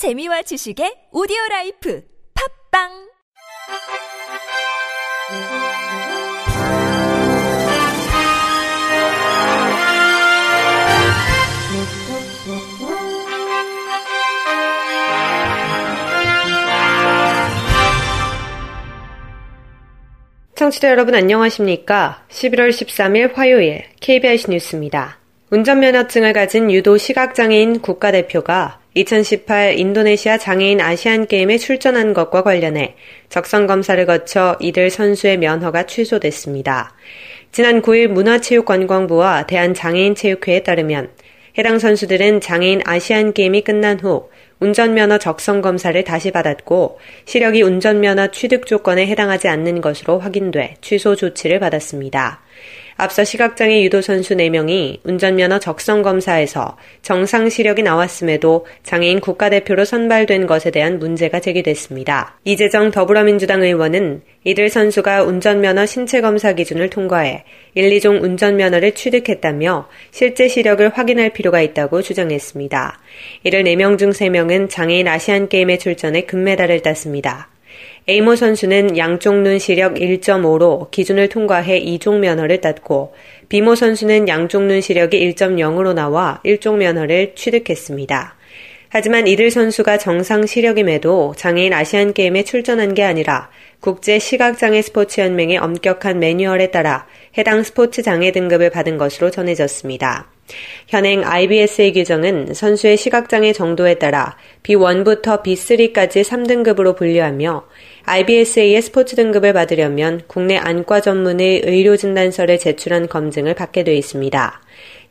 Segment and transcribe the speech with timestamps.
[0.00, 2.02] 재미와 지식의 오디오 라이프
[2.72, 2.88] 팝빵
[20.54, 22.24] 청취자 여러분 안녕하십니까?
[22.30, 25.18] 11월 13일 화요일 KBS 뉴스입니다.
[25.50, 32.96] 운전면허증을 가진 유도 시각장애인 국가대표가 2018 인도네시아 장애인 아시안게임에 출전한 것과 관련해
[33.28, 36.92] 적성검사를 거쳐 이들 선수의 면허가 취소됐습니다.
[37.52, 41.10] 지난 9일 문화체육관광부와 대한장애인체육회에 따르면
[41.58, 49.06] 해당 선수들은 장애인 아시안게임이 끝난 후 운전면허 적성 검사를 다시 받았고 시력이 운전면허 취득 조건에
[49.06, 52.42] 해당하지 않는 것으로 확인돼 취소 조치를 받았습니다.
[53.00, 60.70] 앞서 시각장애 유도 선수 4명이 운전면허 적성 검사에서 정상 시력이 나왔음에도 장애인 국가대표로 선발된 것에
[60.70, 62.38] 대한 문제가 제기됐습니다.
[62.44, 70.48] 이재정 더불어민주당 의원은 이들 선수가 운전면허 신체 검사 기준을 통과해 1, 2종 운전면허를 취득했다며 실제
[70.48, 73.00] 시력을 확인할 필요가 있다고 주장했습니다.
[73.44, 77.48] 이를 4명 중 3명은 장애인 아시안게임에 출전해 금메달을 땄습니다.
[78.08, 83.12] 에이모 선수는 양쪽 눈 시력 1.5로 기준을 통과해 2종 면허를 땄고
[83.48, 88.36] 비모 선수는 양쪽 눈 시력이 1.0으로 나와 1종 면허를 취득했습니다.
[88.88, 93.48] 하지만 이들 선수가 정상 시력임에도 장애인 아시안 게임에 출전한 게 아니라
[93.78, 97.06] 국제 시각장애 스포츠 연맹의 엄격한 매뉴얼에 따라
[97.38, 100.28] 해당 스포츠 장애 등급을 받은 것으로 전해졌습니다.
[100.88, 107.64] 현행 IBS의 규정은 선수의 시각장애 정도에 따라 B1부터 B3까지 3등급으로 분류하며
[108.12, 114.60] IBSA의 스포츠 등급을 받으려면 국내 안과 전문의 의료 진단서를 제출한 검증을 받게 되어 있습니다.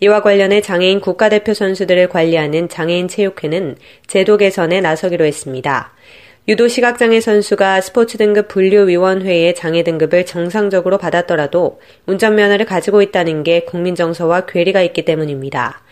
[0.00, 3.76] 이와 관련해 장애인 국가대표 선수들을 관리하는 장애인 체육회는
[4.08, 5.92] 제도 개선에 나서기로 했습니다.
[6.48, 13.94] 유도 시각장애 선수가 스포츠 등급 분류위원회의 장애 등급을 정상적으로 받았더라도 운전면허를 가지고 있다는 게 국민
[13.94, 15.82] 정서와 괴리가 있기 때문입니다.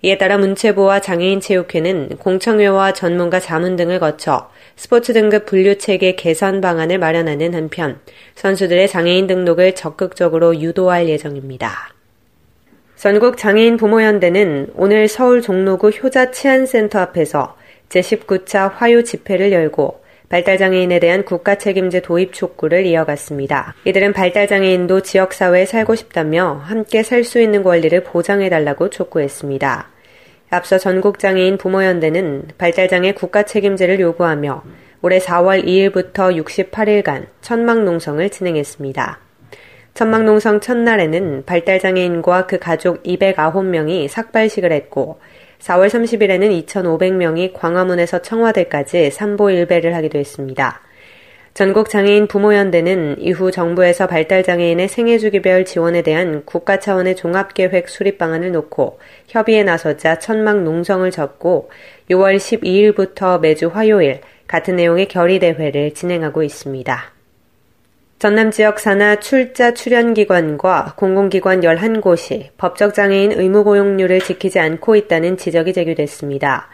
[0.00, 6.60] 이에 따라 문체부와 장애인 체육회는 공청회와 전문가 자문 등을 거쳐 스포츠 등급 분류 체계 개선
[6.60, 8.00] 방안을 마련하는 한편
[8.34, 11.94] 선수들의 장애인 등록을 적극적으로 유도할 예정입니다.
[12.96, 17.56] 전국 장애인 부모연대는 오늘 서울 종로구 효자 치안센터 앞에서
[17.88, 23.74] 제19차 화요 집회를 열고 발달장애인에 대한 국가 책임제 도입 촉구를 이어갔습니다.
[23.84, 29.93] 이들은 발달장애인도 지역사회에 살고 싶다며 함께 살 수 있는 권리를 보장해달라고 촉구했습니다.
[30.50, 34.62] 앞서 전국장애인 부모연대는 발달장애 국가 책임제를 요구하며
[35.02, 39.18] 올해 4월 2일부터 68일간 천막농성을 진행했습니다.
[39.94, 45.20] 천막농성 첫날에는 발달장애인과 그 가족 209명이 삭발식을 했고
[45.60, 50.80] 4월 30일에는 2,500명이 광화문에서 청와대까지 삼보 일배를 하기도 했습니다.
[51.54, 58.98] 전국 장애인 부모연대는 이후 정부에서 발달장애인의 생애주기별 지원에 대한 국가 차원의 종합계획 수립 방안을 놓고
[59.28, 61.70] 협의에 나서자 천막 농성을 접고
[62.10, 67.12] 6월 12일부터 매주 화요일 같은 내용의 결의대회를 진행하고 있습니다.
[68.18, 76.68] 전남 지역 산하 출자 출연기관과 공공기관 11곳이 법적장애인 의무고용률을 지키지 않고 있다는 지적이 제기됐습니다.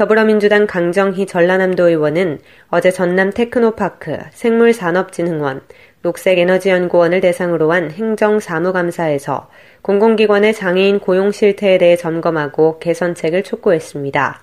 [0.00, 2.38] 더불어민주당 강정희 전라남도 의원은
[2.68, 5.60] 어제 전남 테크노파크, 생물산업진흥원,
[6.00, 9.50] 녹색에너지연구원을 대상으로 한 행정사무감사에서
[9.82, 14.40] 공공기관의 장애인 고용 실태에 대해 점검하고 개선책을 촉구했습니다.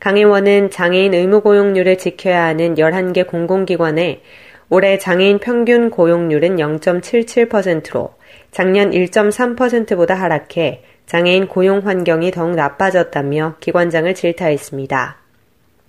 [0.00, 4.20] 강 의원은 장애인 의무 고용률을 지켜야 하는 11개 공공기관에
[4.68, 8.10] 올해 장애인 평균 고용률은 0.77%로
[8.50, 15.16] 작년 1.3%보다 하락해 장애인 고용 환경이 더욱 나빠졌다며 기관장을 질타했습니다.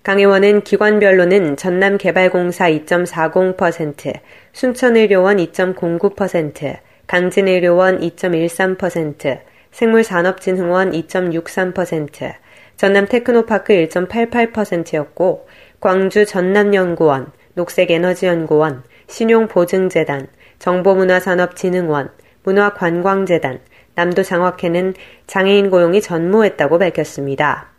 [0.02, 4.20] 강 의원은 기관별로는 전남개발공사 2.40%,
[4.52, 12.34] 순천의료원 2.09%, 강진의료원 2.13%, 생물산업진흥원 2.63%,
[12.78, 15.48] 전남테크노파크 1.88%였고
[15.80, 22.10] 광주 전남연구원, 녹색에너지연구원, 신용보증재단, 정보문화산업진흥원,
[22.42, 23.60] 문화관광재단,
[23.96, 24.94] 남도 장학회는
[25.28, 27.72] 장애인 고용이 전무했다고 밝혔습니다.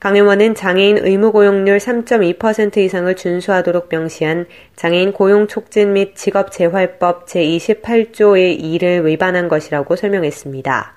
[0.00, 7.26] 강 의원은 장애인 의무 고용률 3.2% 이상을 준수하도록 명시한 장애인 고용 촉진 및 직업 재활법
[7.26, 10.94] 제28조의 2를 위반한 것이라고 설명했습니다.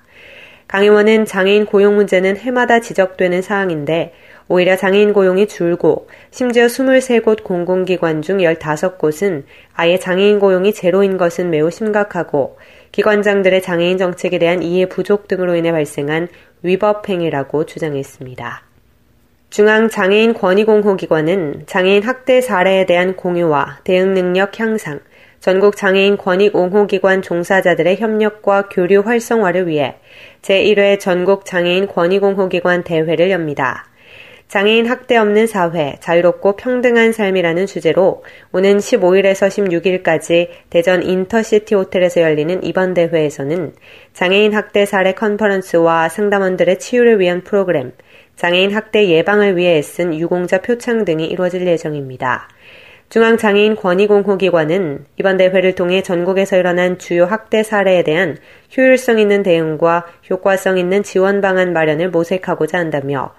[0.68, 4.14] 강 의원은 장애인 고용 문제는 해마다 지적되는 사항인데
[4.52, 11.70] 오히려 장애인 고용이 줄고 심지어 23곳 공공기관 중 15곳은 아예 장애인 고용이 제로인 것은 매우
[11.70, 12.58] 심각하고
[12.92, 16.28] 기관장들의 장애인 정책에 대한 이해 부족 등으로 인해 발생한
[16.60, 18.62] 위법 행위라고 주장했습니다.
[19.48, 25.00] 중앙장애인 권익옹호기관은 장애인 학대 사례에 대한 공유와 대응 능력 향상,
[25.40, 29.96] 전국 장애인 권익 옹호기관 종사자들의 협력과 교류 활성화를 위해
[30.42, 33.86] 제1회 전국 장애인 권익 옹호기관 대회를 엽니다.
[34.52, 38.22] 장애인 학대 없는 사회, 자유롭고 평등한 삶이라는 주제로
[38.52, 43.72] 오는 15일에서 16일까지 대전 인터시티 호텔에서 열리는 이번 대회에서는
[44.12, 47.92] 장애인 학대 사례 컨퍼런스와 상담원들의 치유를 위한 프로그램,
[48.36, 52.50] 장애인 학대 예방을 위해 애쓴 유공자 표창 등이 이루어질 예정입니다.
[53.08, 58.36] 중앙장애인 권익공호기관은 이번 대회를 통해 전국에서 일어난 주요 학대 사례에 대한
[58.76, 63.32] 효율성 있는 대응과 효과성 있는 지원 방안 마련을 모색하고자 한다며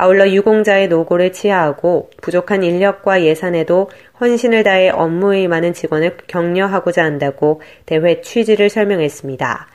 [0.00, 3.90] 아울러 유공자의 노고를 치하하고 부족한 인력과 예산에도
[4.20, 9.66] 헌신을 다해 업무에 임하는 직원을 격려하고자 한다고 대회 취지를 설명했습니다.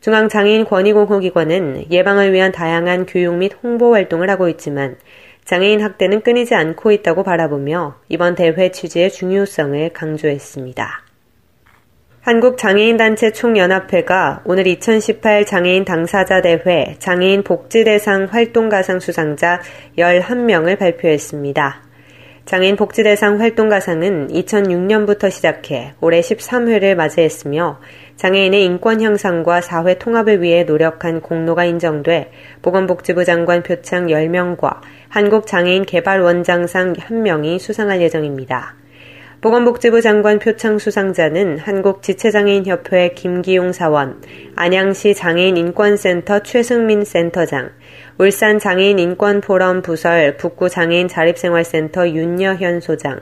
[0.00, 4.96] 중앙장애인 권익공호기관은 예방을 위한 다양한 교육 및 홍보 활동을 하고 있지만
[5.44, 11.07] 장애인 학대는 끊이지 않고 있다고 바라보며 이번 대회 취지의 중요성을 강조했습니다.
[12.20, 19.60] 한국장애인단체 총연합회가 오늘 2018 장애인 당사자 대회 장애인 복지대상 활동가상 수상자
[19.96, 21.82] 11명을 발표했습니다.
[22.44, 27.78] 장애인 복지대상 활동가상은 2006년부터 시작해 올해 13회를 맞이했으며
[28.16, 32.30] 장애인의 인권 향상과 사회 통합을 위해 노력한 공로가 인정돼
[32.62, 38.74] 보건복지부 장관 표창 10명과 한국장애인 개발원장상 1명이 수상할 예정입니다.
[39.40, 44.20] 보건복지부 장관 표창 수 상자는 한국지체장애인협회 김기용 사원,
[44.56, 47.70] 안양시 장애인인권센터 최승민 센터장,
[48.18, 53.20] 울산 장애인인권포럼 부설 북구 장애인 자립생활센터 윤여현 소장,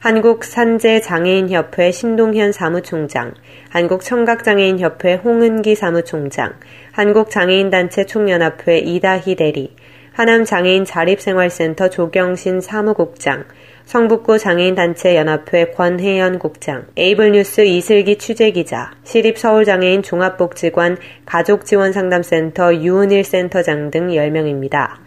[0.00, 3.32] 한국 산재 장애인협회 신동현 사무총장,
[3.68, 6.54] 한국 청각장애인협회 홍은기 사무총장,
[6.90, 9.76] 한국 장애인단체 총연합회 이다희 대리,
[10.12, 13.44] 하남 장애인 자립생활센터 조경신 사무국장,
[13.84, 20.96] 성북구 장애인단체 연합회 권혜연 국장, 에이블뉴스 이슬기 취재기자, 시립서울장애인 종합복지관
[21.26, 25.02] 가족지원상담센터 유은일 센터장 등 10명입니다.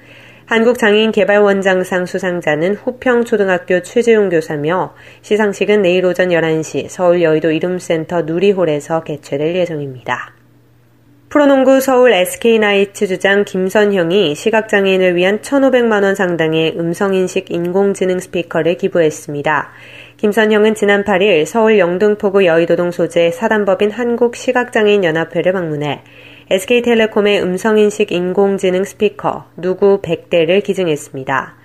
[0.45, 4.93] 한국장애인개발원장상 수상자는 호평초등학교 최재용 교사며
[5.23, 10.34] 시상식은 내일 오전 11시 서울 여의도 이름센터 누리홀에서 개최될 예정입니다.
[11.35, 19.69] 프로농구 서울 SK나이츠 주장 김선형이 시각장애인을 위한 1,500만원 상당의 음성인식 인공지능 스피커를 기부했습니다.
[20.15, 26.03] 김선형은 지난 8일 서울 영등포구 여의도동 소재 사단법인 한국시각장애인연합회를 방문해
[26.51, 31.57] SK텔레콤의 음성인식 인공지능 스피커 누구 100대를 기증했습니다.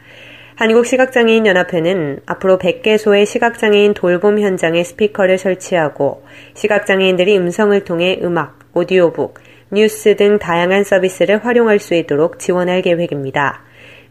[0.57, 6.25] 한국시각장애인연합회는 앞으로 100개소의 시각장애인 돌봄 현장에 스피커를 설치하고
[6.55, 9.35] 시각장애인들이 음성을 통해 음악, 오디오북,
[9.73, 13.63] 뉴스 등 다양한 서비스를 활용할 수 있도록 지원할 계획입니다.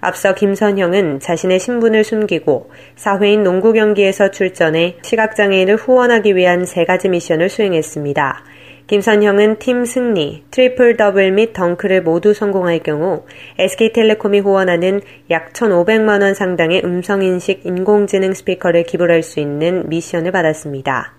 [0.01, 7.49] 앞서 김선형은 자신의 신분을 숨기고 사회인 농구 경기에서 출전해 시각장애인을 후원하기 위한 세 가지 미션을
[7.49, 8.43] 수행했습니다.
[8.87, 13.25] 김선형은 팀 승리, 트리플 더블 및 덩크를 모두 성공할 경우
[13.59, 21.18] SK텔레콤이 후원하는 약 1,500만 원 상당의 음성인식 인공지능 스피커를 기부할 수 있는 미션을 받았습니다.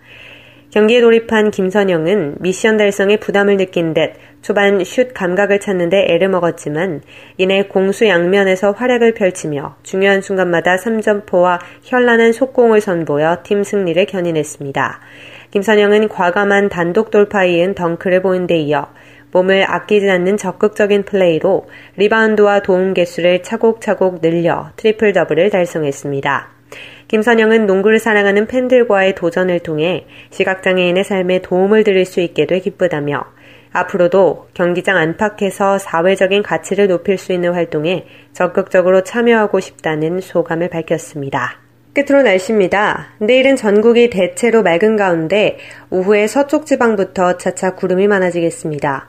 [0.71, 7.03] 경기에 돌입한 김선형은 미션 달성에 부담을 느낀 듯 초반 슛 감각을 찾는데 애를 먹었지만
[7.39, 15.01] 이내 공수 양면에서 활약을 펼치며 중요한 순간마다 3점포와 현란한 속공을 선보여 팀 승리를 견인했습니다.
[15.51, 18.87] 김선형은 과감한 단독 돌파에 이은 덩크를 보인 데 이어
[19.33, 26.60] 몸을 아끼지 않는 적극적인 플레이로 리바운드와 도움 개수를 차곡차곡 늘려 트리플 더블을 달성했습니다.
[27.09, 33.25] 김선형은 농구를 사랑하는 팬들과의 도전을 통해 시각장애인의 삶에 도움을 드릴 수 있게 돼 기쁘다며
[33.73, 41.59] 앞으로도 경기장 안팎에서 사회적인 가치를 높일 수 있는 활동에 적극적으로 참여하고 싶다는 소감을 밝혔습니다.
[41.93, 43.15] 끝으로 날씨입니다.
[43.19, 45.59] 내일은 전국이 대체로 맑은 가운데
[45.91, 49.09] 오후에 서쪽 지방부터 차차 구름이 많아지겠습니다.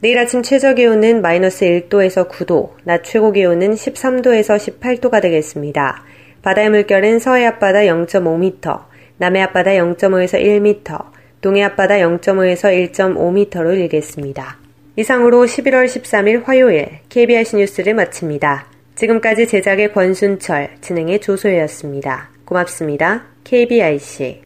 [0.00, 6.02] 내일 아침 최저 기온은 마이너스 1도에서 9도, 낮 최고 기온은 13도에서 18도가 되겠습니다.
[6.42, 8.84] 바다의 물결은 서해 앞바다 0.5m,
[9.18, 11.04] 남해 앞바다 0.5에서 1m,
[11.40, 14.58] 동해 앞바다 0.5에서 1.5m로 일겠습니다.
[14.96, 18.66] 이상으로 11월 13일 화요일 KBIC 뉴스를 마칩니다.
[18.94, 22.30] 지금까지 제작의 권순철, 진행의 조소혜였습니다.
[22.44, 23.24] 고맙습니다.
[23.44, 24.42] KBIC